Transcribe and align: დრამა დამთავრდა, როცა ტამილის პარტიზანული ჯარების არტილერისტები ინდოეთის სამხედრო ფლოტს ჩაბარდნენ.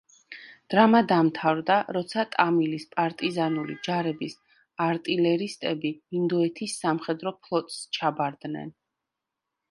დრამა 0.73 0.99
დამთავრდა, 1.09 1.73
როცა 1.97 2.23
ტამილის 2.35 2.87
პარტიზანული 2.95 3.75
ჯარების 3.87 4.35
არტილერისტები 4.85 5.91
ინდოეთის 6.21 6.79
სამხედრო 6.85 7.35
ფლოტს 7.49 7.77
ჩაბარდნენ. 7.99 8.73